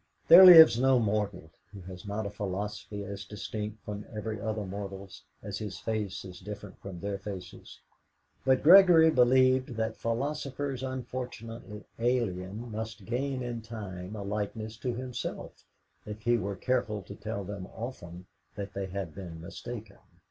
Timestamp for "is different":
6.25-6.79